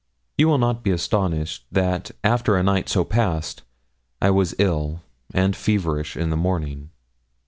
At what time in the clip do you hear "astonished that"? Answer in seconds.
0.89-2.09